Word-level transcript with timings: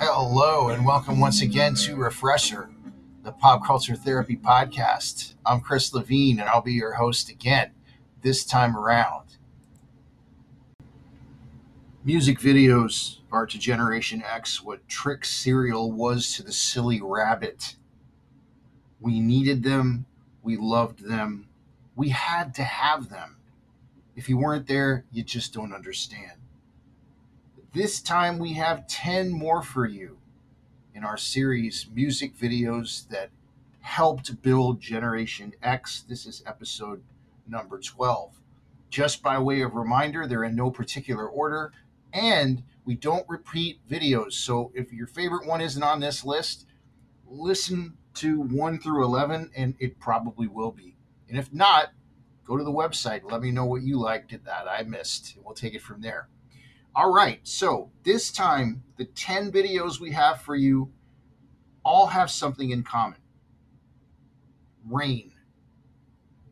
Hello, 0.00 0.68
and 0.68 0.86
welcome 0.86 1.18
once 1.18 1.42
again 1.42 1.74
to 1.74 1.96
Refresher, 1.96 2.70
the 3.28 3.32
pop 3.34 3.62
culture 3.62 3.94
therapy 3.94 4.38
podcast. 4.38 5.34
I'm 5.44 5.60
Chris 5.60 5.92
Levine, 5.92 6.40
and 6.40 6.48
I'll 6.48 6.62
be 6.62 6.72
your 6.72 6.94
host 6.94 7.28
again 7.28 7.72
this 8.22 8.42
time 8.42 8.74
around. 8.74 9.36
Music 12.02 12.38
videos 12.38 13.18
are 13.30 13.44
to 13.44 13.58
Generation 13.58 14.22
X 14.22 14.62
what 14.62 14.88
Trix 14.88 15.28
cereal 15.28 15.92
was 15.92 16.32
to 16.36 16.42
the 16.42 16.54
silly 16.54 17.02
rabbit. 17.02 17.76
We 18.98 19.20
needed 19.20 19.62
them, 19.62 20.06
we 20.42 20.56
loved 20.56 21.06
them, 21.06 21.48
we 21.94 22.08
had 22.08 22.54
to 22.54 22.64
have 22.64 23.10
them. 23.10 23.36
If 24.16 24.30
you 24.30 24.38
weren't 24.38 24.66
there, 24.66 25.04
you 25.12 25.22
just 25.22 25.52
don't 25.52 25.74
understand. 25.74 26.40
This 27.74 28.00
time 28.00 28.38
we 28.38 28.54
have 28.54 28.86
10 28.86 29.30
more 29.30 29.60
for 29.60 29.86
you 29.86 30.16
in 30.98 31.04
our 31.04 31.16
series 31.16 31.86
Music 31.94 32.36
Videos 32.36 33.08
That 33.08 33.30
Helped 33.82 34.42
Build 34.42 34.80
Generation 34.80 35.52
X. 35.62 36.02
This 36.08 36.26
is 36.26 36.42
episode 36.44 37.04
number 37.46 37.78
12. 37.78 38.40
Just 38.90 39.22
by 39.22 39.38
way 39.38 39.60
of 39.60 39.76
reminder, 39.76 40.26
they're 40.26 40.42
in 40.42 40.56
no 40.56 40.72
particular 40.72 41.28
order 41.28 41.70
and 42.12 42.64
we 42.84 42.96
don't 42.96 43.24
repeat 43.28 43.78
videos. 43.88 44.32
So 44.32 44.72
if 44.74 44.92
your 44.92 45.06
favorite 45.06 45.46
one 45.46 45.60
isn't 45.60 45.84
on 45.84 46.00
this 46.00 46.24
list, 46.24 46.66
listen 47.28 47.96
to 48.14 48.40
1 48.40 48.80
through 48.80 49.04
11 49.04 49.52
and 49.56 49.76
it 49.78 50.00
probably 50.00 50.48
will 50.48 50.72
be. 50.72 50.96
And 51.28 51.38
if 51.38 51.54
not, 51.54 51.92
go 52.44 52.56
to 52.56 52.64
the 52.64 52.72
website. 52.72 53.30
Let 53.30 53.40
me 53.40 53.52
know 53.52 53.66
what 53.66 53.82
you 53.82 54.00
liked 54.00 54.32
that 54.32 54.66
I 54.68 54.82
missed. 54.82 55.36
We'll 55.44 55.54
take 55.54 55.74
it 55.74 55.82
from 55.82 56.00
there. 56.00 56.26
All 56.98 57.12
right, 57.12 57.38
so 57.44 57.92
this 58.02 58.32
time, 58.32 58.82
the 58.96 59.04
10 59.04 59.52
videos 59.52 60.00
we 60.00 60.10
have 60.10 60.42
for 60.42 60.56
you 60.56 60.90
all 61.84 62.08
have 62.08 62.28
something 62.28 62.70
in 62.70 62.82
common 62.82 63.20
rain. 64.84 65.30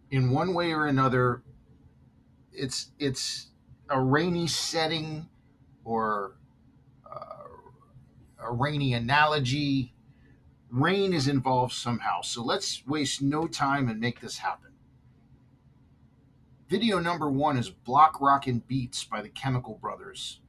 In 0.09 0.31
one 0.31 0.55
way 0.55 0.73
or 0.73 0.87
another, 0.87 1.43
it's, 2.53 2.93
it's 3.01 3.49
a 3.91 4.01
rainy 4.01 4.47
setting 4.47 5.27
or 5.83 6.37
uh, 7.13 7.49
a 8.39 8.53
rainy 8.53 8.95
analogy. 8.95 9.95
Rain 10.71 11.13
is 11.13 11.27
involved 11.27 11.73
somehow. 11.73 12.21
So 12.21 12.45
let's 12.45 12.87
waste 12.87 13.21
no 13.21 13.49
time 13.49 13.89
and 13.89 13.99
make 13.99 14.21
this 14.21 14.39
happen. 14.39 14.76
Video 16.69 16.99
number 16.99 17.31
one 17.31 17.57
is 17.57 17.71
Block 17.71 18.21
Rockin' 18.21 18.59
Beats 18.67 19.05
by 19.05 19.23
the 19.23 19.29
Chemical 19.29 19.75
Brothers. 19.75 20.41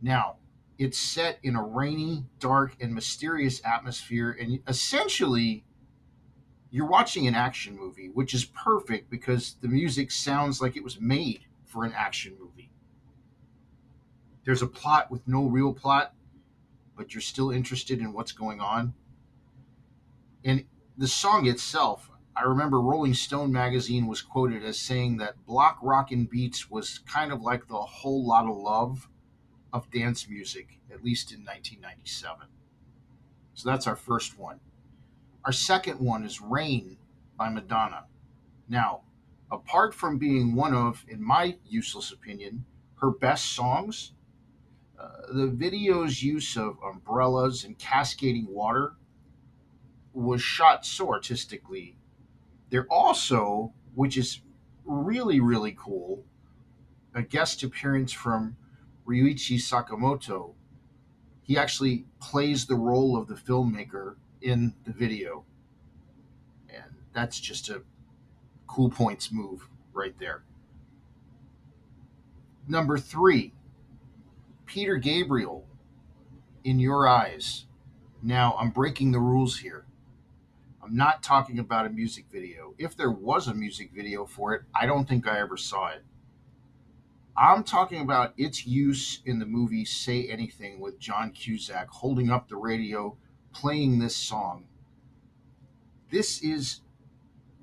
Now, 0.00 0.36
it's 0.78 0.98
set 0.98 1.38
in 1.42 1.56
a 1.56 1.62
rainy, 1.62 2.24
dark, 2.38 2.74
and 2.80 2.94
mysterious 2.94 3.60
atmosphere, 3.62 4.34
and 4.40 4.60
essentially, 4.66 5.64
you're 6.70 6.86
watching 6.86 7.26
an 7.26 7.34
action 7.34 7.76
movie, 7.76 8.08
which 8.08 8.32
is 8.32 8.46
perfect 8.46 9.10
because 9.10 9.56
the 9.60 9.68
music 9.68 10.10
sounds 10.10 10.62
like 10.62 10.74
it 10.74 10.82
was 10.82 10.98
made 10.98 11.44
for 11.66 11.84
an 11.84 11.92
action 11.94 12.34
movie. 12.40 12.70
There's 14.44 14.62
a 14.62 14.66
plot 14.66 15.10
with 15.10 15.28
no 15.28 15.44
real 15.44 15.74
plot, 15.74 16.14
but 16.96 17.12
you're 17.12 17.20
still 17.20 17.50
interested 17.50 18.00
in 18.00 18.14
what's 18.14 18.32
going 18.32 18.60
on. 18.60 18.94
And 20.46 20.64
the 20.96 21.06
song 21.06 21.46
itself, 21.46 22.10
I 22.34 22.44
remember 22.44 22.80
Rolling 22.80 23.12
Stone 23.14 23.52
magazine 23.52 24.06
was 24.06 24.22
quoted 24.22 24.64
as 24.64 24.78
saying 24.78 25.18
that 25.18 25.44
Block 25.44 25.78
Rockin' 25.82 26.24
Beats 26.24 26.70
was 26.70 26.98
kind 27.00 27.30
of 27.30 27.42
like 27.42 27.68
the 27.68 27.80
Whole 27.80 28.26
Lotta 28.26 28.52
Love 28.52 29.08
of 29.72 29.90
dance 29.90 30.28
music, 30.28 30.78
at 30.90 31.04
least 31.04 31.30
in 31.30 31.40
1997. 31.40 32.48
So 33.54 33.68
that's 33.68 33.86
our 33.86 33.96
first 33.96 34.38
one. 34.38 34.60
Our 35.44 35.52
second 35.52 36.00
one 36.00 36.24
is 36.24 36.40
Rain 36.40 36.96
by 37.36 37.50
Madonna. 37.50 38.04
Now, 38.66 39.02
apart 39.50 39.94
from 39.94 40.16
being 40.16 40.54
one 40.54 40.74
of, 40.74 41.04
in 41.08 41.22
my 41.22 41.58
useless 41.66 42.12
opinion, 42.12 42.64
her 42.96 43.10
best 43.10 43.52
songs, 43.52 44.12
uh, 44.98 45.32
the 45.34 45.48
video's 45.48 46.22
use 46.22 46.56
of 46.56 46.78
umbrellas 46.82 47.64
and 47.64 47.78
cascading 47.78 48.46
water 48.48 48.94
was 50.14 50.40
shot 50.40 50.86
so 50.86 51.10
artistically 51.10 51.96
they're 52.72 52.86
also, 52.88 53.70
which 53.94 54.16
is 54.16 54.40
really, 54.86 55.40
really 55.40 55.76
cool, 55.78 56.24
a 57.14 57.20
guest 57.22 57.62
appearance 57.62 58.12
from 58.12 58.56
Ryuichi 59.06 59.58
Sakamoto. 59.58 60.54
He 61.42 61.58
actually 61.58 62.06
plays 62.18 62.64
the 62.64 62.74
role 62.74 63.14
of 63.14 63.28
the 63.28 63.34
filmmaker 63.34 64.14
in 64.40 64.72
the 64.86 64.90
video. 64.90 65.44
And 66.70 66.94
that's 67.12 67.38
just 67.38 67.68
a 67.68 67.82
cool 68.66 68.88
points 68.88 69.30
move 69.30 69.68
right 69.92 70.18
there. 70.18 70.42
Number 72.66 72.96
three, 72.96 73.52
Peter 74.64 74.96
Gabriel, 74.96 75.66
In 76.64 76.78
Your 76.78 77.06
Eyes. 77.06 77.66
Now, 78.22 78.56
I'm 78.58 78.70
breaking 78.70 79.12
the 79.12 79.20
rules 79.20 79.58
here. 79.58 79.84
I'm 80.82 80.96
not 80.96 81.22
talking 81.22 81.60
about 81.60 81.86
a 81.86 81.90
music 81.90 82.26
video. 82.32 82.74
If 82.76 82.96
there 82.96 83.10
was 83.10 83.46
a 83.46 83.54
music 83.54 83.92
video 83.94 84.26
for 84.26 84.54
it, 84.54 84.62
I 84.74 84.86
don't 84.86 85.08
think 85.08 85.28
I 85.28 85.38
ever 85.38 85.56
saw 85.56 85.88
it. 85.88 86.02
I'm 87.36 87.62
talking 87.62 88.02
about 88.02 88.34
its 88.36 88.66
use 88.66 89.20
in 89.24 89.38
the 89.38 89.46
movie 89.46 89.84
Say 89.84 90.26
Anything 90.28 90.80
with 90.80 90.98
John 90.98 91.30
Cusack 91.30 91.88
holding 91.88 92.30
up 92.30 92.48
the 92.48 92.56
radio, 92.56 93.16
playing 93.52 94.00
this 94.00 94.16
song. 94.16 94.64
This 96.10 96.42
is 96.42 96.80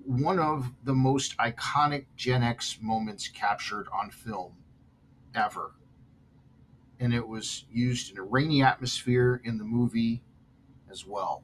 one 0.06 0.40
of 0.40 0.72
the 0.84 0.96
most 0.96 1.38
iconic 1.38 2.06
Gen 2.16 2.42
X 2.42 2.80
moments 2.82 3.28
captured 3.28 3.88
on 3.94 4.12
film 4.12 4.54
ever. 5.36 5.74
And 7.00 7.14
it 7.14 7.28
was 7.28 7.66
used 7.70 8.12
in 8.12 8.18
a 8.18 8.24
rainy 8.24 8.64
atmosphere 8.64 9.42
in 9.44 9.58
the 9.58 9.64
movie 9.66 10.24
as 10.90 11.06
well. 11.06 11.44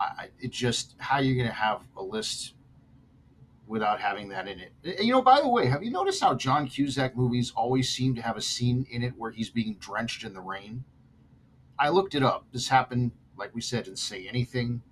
I, 0.00 0.28
it 0.40 0.52
just 0.52 0.94
how 0.98 1.18
you're 1.18 1.34
going 1.34 1.48
to 1.48 1.52
have 1.52 1.82
a 1.96 2.02
list 2.02 2.54
without 3.66 4.00
having 4.00 4.28
that 4.28 4.48
in 4.48 4.60
it. 4.60 4.72
You 5.00 5.12
know, 5.12 5.22
by 5.22 5.40
the 5.40 5.48
way, 5.48 5.66
have 5.66 5.82
you 5.82 5.90
noticed 5.90 6.22
how 6.22 6.34
John 6.34 6.68
Cusack 6.68 7.16
movies 7.16 7.52
always 7.54 7.88
seem 7.88 8.14
to 8.14 8.22
have 8.22 8.36
a 8.36 8.42
scene 8.42 8.86
in 8.90 9.02
it 9.02 9.14
where 9.16 9.30
he's 9.30 9.50
being 9.50 9.76
drenched 9.78 10.24
in 10.24 10.32
the 10.32 10.40
rain? 10.40 10.84
I 11.78 11.90
looked 11.90 12.14
it 12.14 12.22
up. 12.22 12.46
This 12.52 12.68
happened, 12.68 13.12
like 13.36 13.54
we 13.54 13.60
said, 13.60 13.86
in 13.86 13.96
Say 13.96 14.26
Anything, 14.26 14.82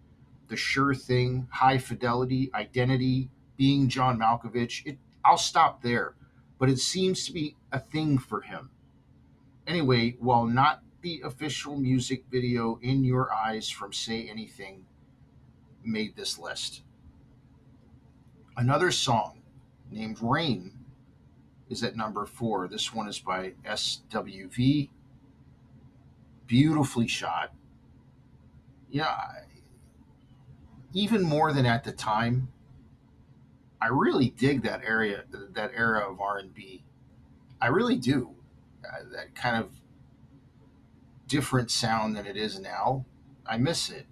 The 0.49 0.57
Sure 0.57 0.95
Thing, 0.95 1.49
High 1.51 1.79
Fidelity, 1.79 2.51
Identity, 2.55 3.31
Being 3.57 3.89
John 3.89 4.19
Malkovich. 4.19 4.85
It, 4.85 4.99
I'll 5.25 5.39
stop 5.39 5.83
there, 5.83 6.15
but 6.59 6.69
it 6.69 6.79
seems 6.79 7.25
to 7.27 7.33
be 7.33 7.57
a 7.73 7.81
thing 7.81 8.19
for 8.19 8.43
him. 8.43 8.71
Anyway, 9.67 10.17
while 10.21 10.45
not 10.45 10.83
the 11.01 11.23
official 11.25 11.77
music 11.77 12.25
video 12.31 12.79
in 12.83 13.05
your 13.05 13.33
eyes 13.33 13.71
from 13.71 13.93
Say 13.93 14.29
Anything 14.29 14.85
made 15.87 16.17
this 16.17 16.39
list. 16.39 16.83
Another 18.57 18.91
song 18.91 19.43
named 19.91 20.19
Rain 20.21 20.73
is 21.69 21.83
at 21.83 21.97
number 21.97 22.27
four. 22.27 22.69
This 22.69 22.93
one 22.93 23.09
is 23.09 23.19
by 23.19 23.53
SWV. 23.65 24.91
Beautifully 26.47 27.07
shot. 27.09 27.53
Yeah, 28.89 29.17
even 30.97 31.23
more 31.23 31.53
than 31.53 31.67
at 31.67 31.85
the 31.85 31.93
time, 31.93 32.49
I 33.83 33.89
really 33.89 34.31
dig 34.31 34.63
that 34.63 34.83
area, 34.83 35.25
that 35.53 35.73
era 35.75 36.11
of 36.11 36.21
R 36.21 36.39
and 36.39 36.55
B. 36.55 36.85
I 37.61 37.67
really 37.67 37.97
do. 37.97 38.35
Uh, 38.83 39.05
that 39.13 39.35
kind 39.35 39.63
of 39.63 39.71
different 41.27 41.71
sound 41.71 42.17
than 42.17 42.27
it 42.27 42.37
is 42.37 42.59
now. 42.59 43.05
I 43.45 43.59
miss 43.59 43.91
it. 43.91 44.07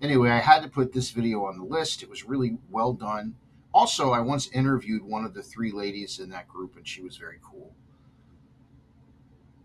Anyway, 0.00 0.30
I 0.30 0.38
had 0.38 0.62
to 0.62 0.68
put 0.68 0.92
this 0.92 1.10
video 1.10 1.44
on 1.44 1.58
the 1.58 1.64
list. 1.64 2.02
It 2.02 2.10
was 2.10 2.24
really 2.24 2.58
well 2.70 2.92
done. 2.92 3.34
Also, 3.74 4.12
I 4.12 4.20
once 4.20 4.48
interviewed 4.52 5.02
one 5.02 5.24
of 5.24 5.34
the 5.34 5.42
three 5.42 5.72
ladies 5.72 6.18
in 6.18 6.30
that 6.30 6.48
group, 6.48 6.76
and 6.76 6.86
she 6.86 7.02
was 7.02 7.16
very 7.16 7.38
cool. 7.42 7.74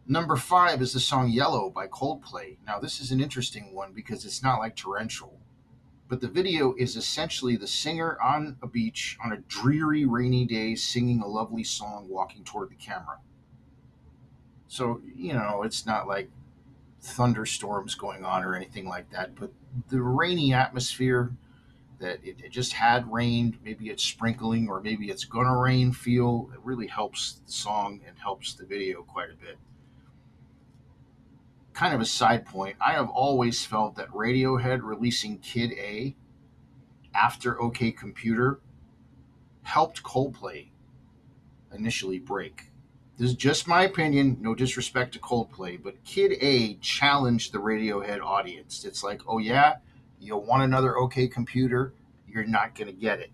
Number 0.06 0.36
five 0.36 0.82
is 0.82 0.94
the 0.94 1.00
song 1.00 1.30
Yellow 1.30 1.70
by 1.70 1.88
Coldplay. 1.88 2.58
Now, 2.66 2.80
this 2.80 3.00
is 3.00 3.12
an 3.12 3.22
interesting 3.22 3.74
one 3.74 3.94
because 3.94 4.26
it's 4.26 4.44
not 4.44 4.60
like 4.60 4.76
torrential, 4.76 5.40
But 6.10 6.22
the 6.22 6.28
video 6.28 6.76
is 6.78 6.96
essentially 6.96 7.56
the 7.56 7.68
singer 7.68 8.20
on 8.22 8.58
a 8.62 8.68
beach 8.68 9.18
on 9.24 9.32
a 9.32 9.38
dreary, 9.38 10.06
rainy 10.06 10.46
day 10.46 10.76
singing 10.76 11.22
a 11.22 11.28
lovely 11.28 11.64
song 11.64 12.08
walking 12.10 12.44
toward 12.44 12.70
the 12.70 12.76
camera. 12.76 13.20
So, 14.68 15.02
you 15.16 15.34
know, 15.34 15.64
it's 15.64 15.86
not 15.86 16.08
like 16.08 16.30
thunderstorms 17.02 17.96
going 17.96 18.24
on 18.24 18.44
or 18.44 18.56
anything 18.56 18.88
like 18.88 19.10
that, 19.12 19.36
but 19.36 19.52
the 19.90 20.02
rainy 20.02 20.54
atmosphere 20.54 21.32
that 22.00 22.20
it, 22.24 22.38
it 22.44 22.52
just 22.52 22.74
had 22.74 23.12
rained, 23.12 23.58
maybe 23.64 23.90
it's 23.90 24.04
sprinkling 24.04 24.68
or 24.68 24.82
maybe 24.82 25.10
it's 25.10 25.24
gonna 25.24 25.58
rain 25.58 25.92
feel, 25.92 26.50
it 26.54 26.60
really 26.64 26.88
helps 26.88 27.40
the 27.46 27.52
song 27.52 28.02
and 28.08 28.18
helps 28.20 28.54
the 28.54 28.66
video 28.66 29.04
quite 29.04 29.30
a 29.30 29.36
bit. 29.36 29.58
Kind 31.74 31.94
of 31.96 32.02
a 32.02 32.06
side 32.06 32.46
point, 32.46 32.76
I 32.86 32.92
have 32.94 33.10
always 33.10 33.66
felt 33.66 33.96
that 33.96 34.10
Radiohead 34.10 34.82
releasing 34.84 35.40
Kid 35.40 35.72
A 35.74 36.16
after 37.16 37.60
OK 37.62 37.92
Computer 37.92 38.60
helped 39.64 40.04
Coldplay 40.04 40.70
initially 41.74 42.20
break 42.20 42.73
this 43.18 43.30
is 43.30 43.36
just 43.36 43.68
my 43.68 43.84
opinion, 43.84 44.38
no 44.42 44.56
disrespect 44.56 45.14
to 45.14 45.20
Coldplay, 45.20 45.82
but 45.82 46.04
Kid 46.04 46.34
A 46.42 46.76
challenged 46.76 47.52
the 47.52 47.60
Radiohead 47.60 48.22
audience. 48.22 48.86
It's 48.86 49.04
like, 49.04 49.22
oh 49.28 49.38
yeah, 49.38 49.76
you 50.20 50.36
want 50.36 50.64
another 50.64 50.98
OK 50.98 51.28
Computer, 51.28 51.94
you're 52.28 52.46
not 52.46 52.74
going 52.74 52.88
to 52.88 52.94
get 52.94 53.20
it. 53.20 53.32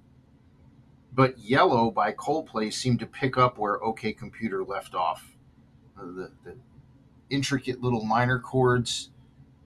But 1.14 1.40
Yellow 1.40 1.92
by 1.92 2.12
Coldplay 2.12 2.74
seemed 2.74 3.00
to 3.00 3.06
pick 3.06 3.38
up 3.38 3.58
where 3.58 3.82
OK 3.84 4.12
Computer 4.14 4.64
left 4.64 4.96
off. 4.96 5.32
The, 5.96 6.32
the 6.44 6.56
intricate 7.30 7.82
little 7.82 8.04
minor 8.04 8.40
chords, 8.40 9.12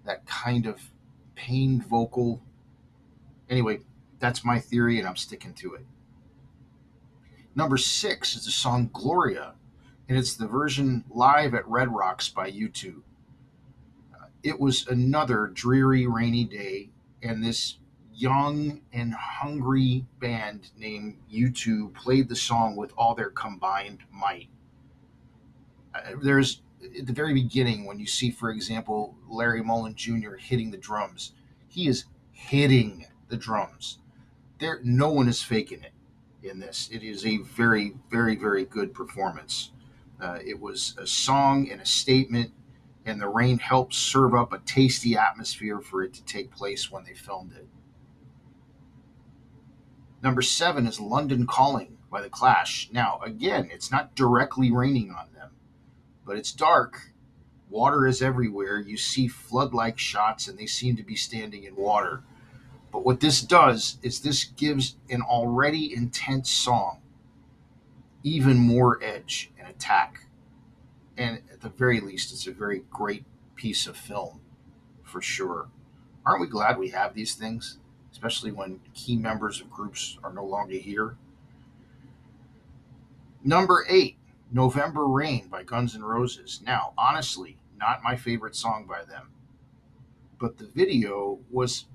that 0.06 0.26
kind 0.26 0.68
of 0.68 0.80
pained 1.36 1.86
vocal. 1.86 2.42
Anyway, 3.50 3.80
that's 4.20 4.46
my 4.46 4.60
theory, 4.60 5.00
and 5.00 5.08
I'm 5.08 5.16
sticking 5.16 5.54
to 5.56 5.74
it. 5.74 5.86
Number 7.56 7.78
six 7.78 8.36
is 8.36 8.46
the 8.46 8.52
song 8.52 8.90
Gloria 8.94 9.54
and 10.10 10.18
it's 10.18 10.36
the 10.36 10.48
version 10.48 11.04
live 11.10 11.54
at 11.54 11.68
Red 11.68 11.94
Rocks 11.94 12.30
by 12.30 12.52
U2. 12.52 13.02
Uh, 14.14 14.26
it 14.44 14.60
was 14.60 14.88
another 14.88 15.52
dreary, 15.54 16.08
rainy 16.08 16.44
day, 16.44 16.90
and 17.22 17.44
this 17.44 17.78
young 18.14 18.82
and 18.92 19.14
hungry 19.14 20.06
band 20.20 20.70
named 20.78 21.18
U2 21.34 21.94
played 21.94 22.30
the 22.30 22.36
song 22.36 22.76
with 22.76 22.94
all 22.98 23.16
their 23.16 23.30
combined 23.30 24.00
might. 24.12 24.50
Uh, 25.96 26.14
there's 26.22 26.62
at 27.00 27.08
the 27.08 27.14
very 27.14 27.34
beginning 27.34 27.86
when 27.86 28.00
you 28.00 28.06
see, 28.06 28.30
for 28.30 28.50
example, 28.50 29.16
Larry 29.30 29.64
Mullen 29.64 29.96
Jr. 29.96 30.36
hitting 30.36 30.72
the 30.72 30.78
drums, 30.78 31.34
he 31.68 31.88
is 31.88 32.06
hitting 32.32 33.06
the 33.30 33.38
drums. 33.38 34.00
There, 34.60 34.80
no 34.84 35.10
one 35.10 35.28
is 35.28 35.42
faking 35.42 35.82
it 35.84 35.94
in 36.48 36.60
this. 36.60 36.90
It 36.92 37.04
is 37.04 37.26
a 37.26 37.38
very, 37.38 37.94
very, 38.12 38.36
very 38.36 38.66
good 38.66 38.94
performance. 38.94 39.72
Uh, 40.24 40.40
it 40.46 40.62
was 40.62 40.96
a 40.98 41.06
song 41.06 41.70
and 41.70 41.82
a 41.82 41.86
statement, 41.86 42.50
and 43.06 43.20
the 43.20 43.28
rain 43.28 43.60
helped 43.60 43.94
serve 43.94 44.34
up 44.34 44.54
a 44.54 44.60
tasty 44.60 45.18
atmosphere 45.18 45.82
for 45.82 46.02
it 46.02 46.14
to 46.14 46.24
take 46.24 46.50
place 46.50 46.90
when 46.90 47.04
they 47.04 47.14
filmed 47.14 47.52
it. 47.52 47.68
Number 50.24 50.42
seven 50.42 50.88
is 50.88 51.02
London 51.02 51.46
Calling 51.46 51.98
by 52.10 52.22
The 52.22 52.30
Clash. 52.30 52.90
Now, 52.94 53.20
again, 53.22 53.68
it's 53.70 53.92
not 53.92 54.16
directly 54.16 54.72
raining 54.72 55.12
on 55.12 55.28
them, 55.36 55.50
but 56.26 56.38
it's 56.38 56.54
dark. 56.54 57.12
Water 57.70 58.08
is 58.08 58.22
everywhere. 58.22 58.80
You 58.80 58.96
see 58.96 59.28
flood 59.28 59.74
like 59.74 60.00
shots, 60.00 60.48
and 60.48 60.58
they 60.58 60.68
seem 60.68 60.96
to 60.96 61.04
be 61.04 61.18
standing 61.18 61.66
in 61.66 61.76
water. 61.76 62.24
But 62.94 63.04
what 63.04 63.20
this 63.20 63.42
does 63.42 63.98
is 64.02 64.22
this 64.22 64.46
gives 64.46 64.96
an 65.10 65.22
already 65.22 65.94
intense 65.94 66.50
song 66.50 67.02
even 68.24 68.58
more 68.58 69.02
edge 69.04 69.52
and 69.60 69.68
attack. 69.68 70.28
And 71.18 71.42
at 71.52 71.62
the 71.62 71.70
very 71.70 72.00
least, 72.00 72.32
it's 72.32 72.48
a 72.48 72.52
very 72.52 72.84
great 72.90 73.26
piece 73.56 73.86
of 73.86 73.96
film 73.96 74.42
for 75.04 75.22
sure. 75.22 75.70
Aren't 76.26 76.42
we 76.42 76.48
glad 76.48 76.78
we 76.78 76.90
have 76.90 77.14
these 77.14 77.36
things, 77.36 77.78
especially 78.12 78.52
when 78.52 78.80
key 78.94 79.18
members 79.18 79.62
of 79.62 79.70
groups 79.70 80.18
are 80.24 80.34
no 80.34 80.46
longer 80.46 80.76
here? 80.76 81.18
Number 83.44 83.86
eight, 83.90 84.18
November 84.52 85.06
Rain 85.06 85.50
by 85.50 85.64
Guns 85.64 85.96
N' 85.96 86.04
Roses. 86.04 86.62
Now, 86.66 86.94
honestly, 86.98 87.58
not 87.78 88.04
my 88.04 88.16
favorite 88.16 88.56
song 88.56 88.86
by 88.88 89.04
them, 89.04 89.32
but 90.40 90.58
the 90.58 90.68
video 90.68 91.40
was 91.52 91.86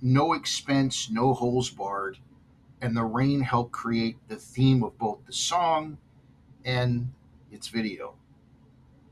no 0.00 0.32
expense, 0.32 1.10
no 1.10 1.34
holes 1.34 1.68
barred 1.68 2.18
and 2.80 2.96
the 2.96 3.04
rain 3.04 3.40
helped 3.40 3.72
create 3.72 4.16
the 4.28 4.36
theme 4.36 4.82
of 4.82 4.98
both 4.98 5.24
the 5.26 5.32
song 5.32 5.98
and 6.64 7.12
its 7.50 7.68
video. 7.68 8.14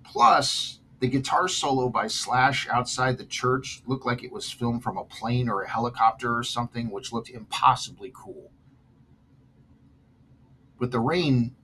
Plus, 0.02 0.81
the 1.00 1.08
guitar 1.08 1.49
solo 1.49 1.88
by 1.88 2.06
Slash 2.06 2.69
outside 2.69 3.19
the 3.19 3.25
church 3.25 3.82
looked 3.87 4.06
like 4.06 4.22
it 4.22 4.32
was 4.32 4.50
filmed 4.50 4.82
from 4.82 4.96
a 4.96 5.05
plane 5.05 5.49
or 5.49 5.62
a 5.62 5.69
helicopter 5.69 6.37
or 6.37 6.43
something, 6.43 6.90
which 6.90 7.12
looked 7.12 7.31
impossibly 7.31 8.12
cool. 8.14 8.50
But 10.78 10.90
the 10.90 11.00
rain, 11.00 11.55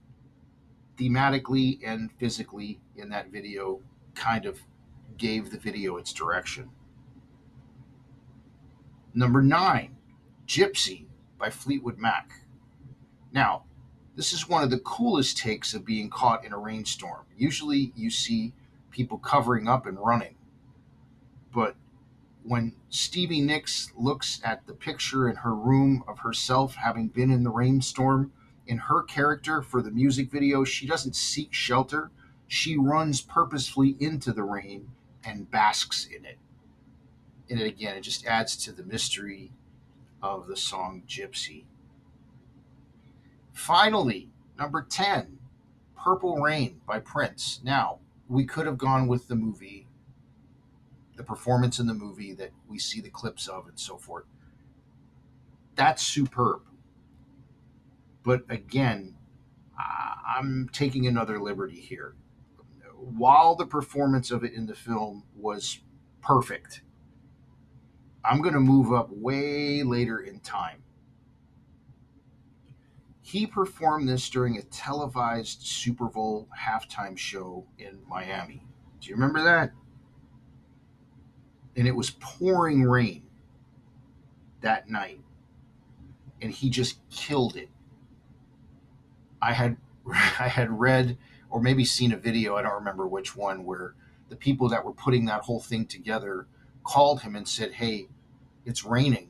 thematically 0.97 1.79
and 1.83 2.11
physically, 2.13 2.79
in 2.95 3.09
that 3.09 3.31
video, 3.31 3.81
kind 4.15 4.45
of 4.45 4.59
gave 5.17 5.51
the 5.51 5.57
video 5.57 5.97
its 5.97 6.13
direction. 6.13 6.69
Number 9.13 9.41
nine, 9.41 9.97
Gypsy 10.47 11.05
by 11.41 11.49
Fleetwood 11.49 11.97
Mac. 11.97 12.33
Now, 13.33 13.63
this 14.15 14.31
is 14.31 14.47
one 14.47 14.63
of 14.63 14.69
the 14.69 14.79
coolest 14.79 15.37
takes 15.37 15.73
of 15.73 15.83
being 15.83 16.09
caught 16.09 16.45
in 16.45 16.53
a 16.53 16.57
rainstorm. 16.57 17.25
Usually 17.35 17.91
you 17.95 18.11
see 18.11 18.53
people 18.91 19.17
covering 19.17 19.67
up 19.67 19.87
and 19.87 19.97
running. 19.97 20.35
But 21.51 21.75
when 22.43 22.75
Stevie 22.89 23.41
Nicks 23.41 23.91
looks 23.97 24.39
at 24.43 24.67
the 24.67 24.73
picture 24.73 25.27
in 25.27 25.37
her 25.37 25.55
room 25.55 26.03
of 26.07 26.19
herself 26.19 26.75
having 26.75 27.07
been 27.07 27.31
in 27.31 27.43
the 27.43 27.49
rainstorm, 27.49 28.31
in 28.67 28.77
her 28.77 29.01
character 29.01 29.63
for 29.63 29.81
the 29.81 29.91
music 29.91 30.29
video, 30.29 30.63
she 30.63 30.85
doesn't 30.85 31.15
seek 31.15 31.53
shelter. 31.53 32.11
She 32.47 32.77
runs 32.77 33.21
purposefully 33.21 33.95
into 33.99 34.31
the 34.31 34.43
rain 34.43 34.89
and 35.23 35.49
basks 35.49 36.05
in 36.05 36.23
it. 36.23 36.37
And 37.49 37.59
again, 37.59 37.97
it 37.97 38.01
just 38.01 38.25
adds 38.27 38.55
to 38.57 38.71
the 38.71 38.83
mystery 38.83 39.51
of 40.21 40.47
the 40.47 40.57
song 40.57 41.03
Gypsy. 41.07 41.65
Finally, 43.53 44.29
number 44.57 44.81
10, 44.81 45.39
Purple 46.01 46.37
Rain 46.37 46.81
by 46.87 46.99
Prince. 46.99 47.59
Now, 47.63 47.99
we 48.27 48.45
could 48.45 48.65
have 48.65 48.77
gone 48.77 49.07
with 49.07 49.27
the 49.27 49.35
movie, 49.35 49.87
the 51.17 51.23
performance 51.23 51.79
in 51.79 51.87
the 51.87 51.93
movie 51.93 52.33
that 52.33 52.51
we 52.67 52.79
see 52.79 53.01
the 53.01 53.09
clips 53.09 53.47
of 53.47 53.67
and 53.67 53.79
so 53.79 53.97
forth. 53.97 54.25
That's 55.75 56.01
superb. 56.01 56.61
But 58.23 58.43
again, 58.49 59.15
I'm 59.77 60.69
taking 60.71 61.07
another 61.07 61.39
liberty 61.39 61.79
here. 61.79 62.15
While 62.95 63.55
the 63.55 63.65
performance 63.65 64.31
of 64.31 64.43
it 64.43 64.53
in 64.53 64.67
the 64.67 64.75
film 64.75 65.23
was 65.35 65.79
perfect, 66.21 66.81
I'm 68.23 68.41
going 68.41 68.53
to 68.53 68.59
move 68.59 68.93
up 68.93 69.09
way 69.11 69.83
later 69.83 70.19
in 70.19 70.39
time. 70.39 70.83
He 73.21 73.47
performed 73.47 74.09
this 74.09 74.29
during 74.29 74.57
a 74.57 74.61
televised 74.63 75.61
Super 75.61 76.05
Bowl 76.05 76.47
halftime 76.57 77.17
show 77.17 77.65
in 77.77 77.99
Miami. 78.07 78.65
Do 78.99 79.09
you 79.09 79.15
remember 79.15 79.43
that? 79.43 79.71
And 81.75 81.87
it 81.87 81.95
was 81.95 82.11
pouring 82.19 82.83
rain 82.83 83.23
that 84.61 84.89
night. 84.89 85.21
And 86.41 86.51
he 86.51 86.69
just 86.69 86.99
killed 87.09 87.55
it. 87.55 87.69
I 89.41 89.53
had 89.53 89.77
I 90.07 90.47
had 90.47 90.69
read 90.69 91.17
or 91.49 91.61
maybe 91.61 91.83
seen 91.83 92.11
a 92.13 92.17
video, 92.17 92.55
I 92.55 92.61
don't 92.61 92.73
remember 92.73 93.07
which 93.07 93.35
one, 93.35 93.65
where 93.65 93.93
the 94.29 94.35
people 94.35 94.69
that 94.69 94.85
were 94.85 94.93
putting 94.93 95.25
that 95.25 95.41
whole 95.41 95.59
thing 95.59 95.85
together 95.85 96.47
called 96.83 97.21
him 97.21 97.35
and 97.35 97.47
said, 97.47 97.73
Hey, 97.73 98.07
it's 98.65 98.83
raining. 98.83 99.29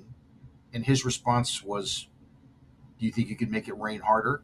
And 0.73 0.85
his 0.85 1.05
response 1.05 1.63
was, 1.63 2.07
Do 2.99 3.05
you 3.05 3.11
think 3.11 3.29
you 3.29 3.35
could 3.35 3.51
make 3.51 3.67
it 3.67 3.77
rain 3.77 4.01
harder? 4.01 4.43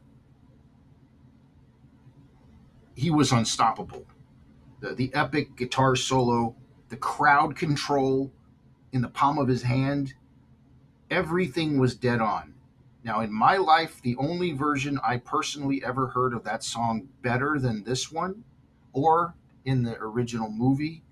He 2.94 3.10
was 3.10 3.32
unstoppable. 3.32 4.06
The, 4.80 4.94
the 4.94 5.10
epic 5.14 5.56
guitar 5.56 5.96
solo, 5.96 6.56
the 6.88 6.96
crowd 6.96 7.56
control 7.56 8.32
in 8.92 9.02
the 9.02 9.08
palm 9.08 9.38
of 9.38 9.48
his 9.48 9.62
hand, 9.62 10.14
everything 11.10 11.78
was 11.78 11.94
dead 11.94 12.20
on. 12.20 12.54
Now, 13.04 13.20
in 13.20 13.32
my 13.32 13.56
life, 13.56 14.02
the 14.02 14.16
only 14.16 14.52
version 14.52 14.98
I 15.02 15.18
personally 15.18 15.82
ever 15.84 16.08
heard 16.08 16.34
of 16.34 16.44
that 16.44 16.64
song 16.64 17.08
better 17.22 17.58
than 17.58 17.84
this 17.84 18.10
one, 18.10 18.44
or 18.92 19.34
in 19.64 19.82
the 19.82 19.96
original 19.98 20.50
movie, 20.50 21.02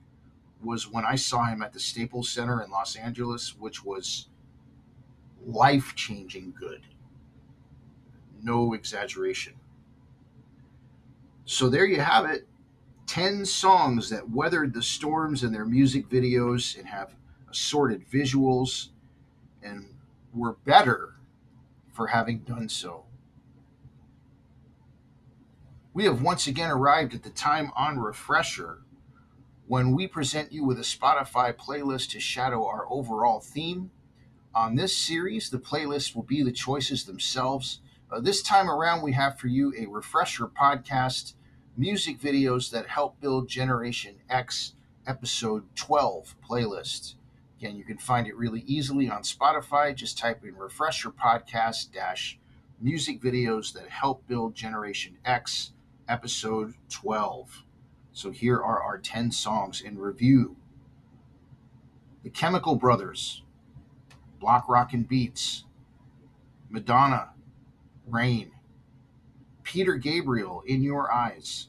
was 0.62 0.90
when 0.90 1.04
I 1.04 1.16
saw 1.16 1.44
him 1.44 1.62
at 1.62 1.72
the 1.72 1.80
Staples 1.80 2.30
Center 2.30 2.62
in 2.62 2.70
Los 2.70 2.96
Angeles, 2.96 3.56
which 3.58 3.84
was 3.84 4.28
life 5.44 5.94
changing 5.94 6.54
good. 6.58 6.82
No 8.42 8.72
exaggeration. 8.72 9.54
So 11.44 11.68
there 11.68 11.86
you 11.86 12.00
have 12.00 12.26
it 12.26 12.48
10 13.06 13.44
songs 13.44 14.10
that 14.10 14.30
weathered 14.30 14.74
the 14.74 14.82
storms 14.82 15.44
in 15.44 15.52
their 15.52 15.64
music 15.64 16.08
videos 16.08 16.76
and 16.76 16.86
have 16.88 17.14
assorted 17.48 18.04
visuals 18.10 18.88
and 19.62 19.86
were 20.34 20.56
better 20.64 21.14
for 21.92 22.08
having 22.08 22.40
done 22.40 22.68
so. 22.68 23.04
We 25.94 26.04
have 26.04 26.20
once 26.20 26.46
again 26.46 26.70
arrived 26.70 27.14
at 27.14 27.22
the 27.22 27.30
time 27.30 27.70
on 27.74 27.98
Refresher 27.98 28.80
when 29.68 29.92
we 29.92 30.06
present 30.06 30.52
you 30.52 30.64
with 30.64 30.78
a 30.78 30.82
Spotify 30.82 31.52
playlist 31.52 32.10
to 32.10 32.20
shadow 32.20 32.66
our 32.66 32.86
overall 32.88 33.40
theme. 33.40 33.90
On 34.54 34.76
this 34.76 34.96
series, 34.96 35.50
the 35.50 35.58
playlist 35.58 36.14
will 36.14 36.22
be 36.22 36.42
the 36.42 36.52
choices 36.52 37.04
themselves. 37.04 37.80
Uh, 38.10 38.20
this 38.20 38.42
time 38.42 38.70
around, 38.70 39.02
we 39.02 39.12
have 39.12 39.38
for 39.38 39.48
you 39.48 39.74
a 39.76 39.86
Refresher 39.86 40.46
podcast 40.46 41.34
music 41.76 42.20
videos 42.20 42.70
that 42.70 42.86
help 42.86 43.20
build 43.20 43.48
Generation 43.48 44.14
X 44.30 44.74
episode 45.06 45.64
12 45.74 46.36
playlist. 46.48 47.14
Again, 47.58 47.76
you 47.76 47.84
can 47.84 47.98
find 47.98 48.26
it 48.26 48.36
really 48.36 48.62
easily 48.66 49.10
on 49.10 49.22
Spotify. 49.22 49.94
Just 49.94 50.16
type 50.16 50.44
in 50.44 50.54
refresher 50.56 51.10
podcast 51.10 51.92
dash 51.92 52.38
music 52.80 53.20
videos 53.20 53.72
that 53.72 53.88
help 53.88 54.26
build 54.28 54.54
Generation 54.54 55.16
X 55.24 55.72
episode 56.08 56.74
12. 56.88 57.65
So 58.16 58.30
here 58.30 58.56
are 58.56 58.82
our 58.82 58.96
10 58.96 59.30
songs 59.30 59.82
in 59.82 59.98
review. 59.98 60.56
The 62.22 62.30
Chemical 62.30 62.74
Brothers, 62.74 63.42
Block 64.40 64.70
Rockin' 64.70 65.02
Beats, 65.02 65.64
Madonna, 66.70 67.34
Rain, 68.06 68.52
Peter 69.64 69.96
Gabriel, 69.96 70.62
In 70.66 70.82
Your 70.82 71.12
Eyes, 71.12 71.68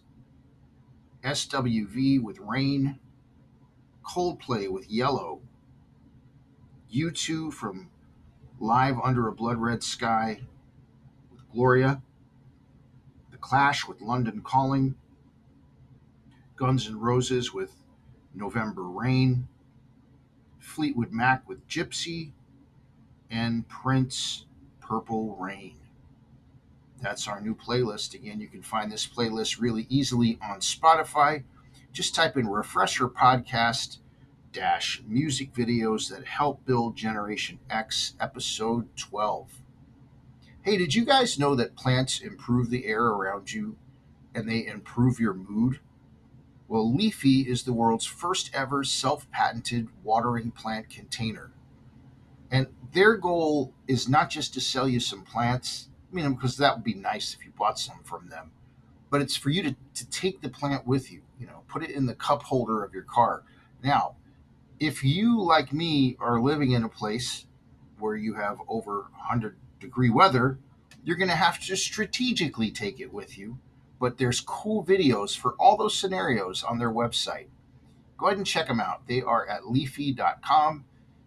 SWV 1.22 2.24
with 2.24 2.40
Rain, 2.40 2.98
Coldplay 4.06 4.72
with 4.72 4.90
Yellow, 4.90 5.42
U2 6.96 7.52
from 7.52 7.90
Live 8.58 8.96
Under 9.04 9.28
a 9.28 9.34
Blood 9.34 9.58
Red 9.58 9.84
Sky 9.84 10.40
with 11.30 11.42
Gloria, 11.52 12.02
The 13.32 13.38
Clash 13.38 13.86
with 13.86 14.00
London 14.00 14.40
Calling, 14.40 14.96
Guns 16.58 16.88
N' 16.88 17.00
Roses 17.00 17.54
with 17.54 17.72
November 18.34 18.84
Rain, 18.84 19.48
Fleetwood 20.58 21.12
Mac 21.12 21.48
with 21.48 21.68
Gypsy, 21.68 22.32
and 23.30 23.68
Prince 23.70 24.46
Purple 24.82 25.36
Rain. 25.40 25.78
That's 27.00 27.28
our 27.28 27.40
new 27.40 27.54
playlist. 27.54 28.16
Again, 28.16 28.42
you 28.42 28.48
can 28.48 28.64
find 28.64 28.92
this 28.92 29.08
playlist 29.08 29.62
really 29.62 29.86
easily 29.88 30.40
on 30.42 30.60
Spotify. 30.60 31.44
Just 31.94 32.16
type 32.16 32.36
in 32.36 32.48
Refresher 32.48 33.08
Podcast 33.08 34.00
dash 34.52 35.04
music 35.08 35.54
videos 35.54 36.10
that 36.10 36.26
help 36.26 36.66
build 36.66 36.96
Generation 36.96 37.60
X, 37.70 38.16
episode 38.20 38.88
12. 38.98 39.62
Hey, 40.64 40.78
did 40.78 40.96
you 40.96 41.06
guys 41.06 41.38
know 41.38 41.54
that 41.54 41.76
plants 41.76 42.20
improve 42.20 42.72
the 42.72 42.88
air 42.88 43.04
around 43.04 43.54
you 43.54 43.76
and 44.34 44.50
they 44.50 44.66
improve 44.66 45.20
your 45.20 45.36
mood? 45.36 45.80
Well, 46.68 46.94
Leafy 46.94 47.42
is 47.42 47.64
the 47.64 47.74
world's 47.74 48.06
first 48.06 48.52
ever 48.54 48.84
self 48.84 49.30
patented 49.32 49.88
watering 50.04 50.52
plant 50.52 50.90
container. 50.90 51.52
And 52.52 52.68
their 52.94 53.16
goal 53.16 53.74
is 53.88 54.08
not 54.08 54.30
just 54.30 54.54
to 54.54 54.62
sell 54.62 54.88
you 54.88 55.00
some 55.00 55.24
plants 55.24 55.90
I 56.12 56.16
mean, 56.16 56.34
because 56.34 56.58
that 56.58 56.76
would 56.76 56.84
be 56.84 56.94
nice 56.94 57.34
if 57.34 57.46
you 57.46 57.52
bought 57.58 57.80
some 57.80 58.00
from 58.04 58.30
them. 58.30 58.52
But 59.10 59.22
it's 59.22 59.36
for 59.36 59.50
you 59.50 59.64
to, 59.64 59.76
to 59.96 60.10
take 60.10 60.42
the 60.42 60.50
plant 60.50 60.86
with 60.86 61.12
you, 61.12 61.22
you 61.40 61.48
know, 61.48 61.64
put 61.68 61.84
it 61.84 61.92
in 61.92 62.06
the 62.06 62.16
cup 62.16 62.44
holder 62.44 62.84
of 62.84 62.94
your 62.94 63.04
car. 63.04 63.44
Now, 63.84 64.16
if 64.80 65.04
you, 65.04 65.42
like 65.42 65.74
me, 65.74 66.18
are 66.20 66.42
living 66.42 66.72
in 66.72 66.84
a 66.84 66.90
place 66.90 67.46
where 68.00 68.16
you 68.16 68.36
have 68.36 68.60
over 68.68 69.02
100 69.02 69.58
degree 69.80 70.10
weather, 70.10 70.60
you're 71.04 71.16
going 71.16 71.30
to 71.30 71.36
have 71.36 71.60
to 71.66 71.76
strategically 71.76 72.72
take 72.72 73.00
it 73.00 73.14
with 73.14 73.38
you. 73.38 73.60
But 74.00 74.18
there's 74.18 74.42
cool 74.42 74.84
videos 74.84 75.38
for 75.38 75.56
all 75.60 75.78
those 75.78 75.98
scenarios 75.98 76.64
on 76.64 76.78
their 76.78 76.92
website. 76.92 77.48
Go 78.18 78.28
ahead 78.28 78.38
and 78.38 78.48
check 78.48 78.68
them 78.68 78.80
out. 78.80 79.08
They 79.08 79.22
are 79.22 79.48
at 79.48 79.68
leafy.com. 79.68 80.86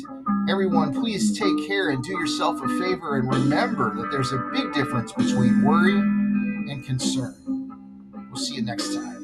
Everyone, 0.50 1.00
please 1.00 1.38
take 1.38 1.67
care 1.67 1.91
and 1.91 2.03
do 2.03 2.13
yourself 2.13 2.59
a 2.63 2.67
favor 2.79 3.17
and 3.17 3.31
remember 3.31 3.95
that 3.95 4.09
there's 4.09 4.31
a 4.31 4.50
big 4.51 4.74
difference 4.74 5.13
between 5.13 5.63
worry 5.63 6.00
and 6.00 6.83
concern. 6.83 7.36
We'll 8.31 8.43
see 8.43 8.55
you 8.55 8.63
next 8.63 8.95
time. 8.95 9.16